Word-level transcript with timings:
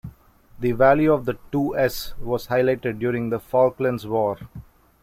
The 0.59 0.71
value 0.71 1.13
of 1.13 1.25
the 1.25 1.37
two 1.51 1.77
s 1.77 2.15
was 2.17 2.47
highlighted 2.47 2.97
during 2.97 3.29
the 3.29 3.39
Falklands 3.39 4.07
War. 4.07 4.39